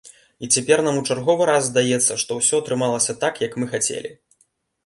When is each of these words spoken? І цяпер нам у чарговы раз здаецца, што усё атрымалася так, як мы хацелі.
І 0.45 0.47
цяпер 0.55 0.79
нам 0.87 0.95
у 1.01 1.03
чарговы 1.09 1.43
раз 1.51 1.63
здаецца, 1.69 2.17
што 2.23 2.31
усё 2.41 2.63
атрымалася 2.65 3.19
так, 3.25 3.33
як 3.49 3.53
мы 3.61 3.65
хацелі. 3.75 4.11